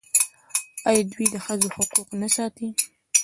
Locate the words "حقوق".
1.75-2.09